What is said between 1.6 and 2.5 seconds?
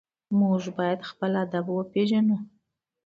وپېژنو.